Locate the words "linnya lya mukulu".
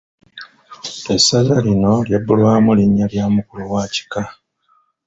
2.77-3.63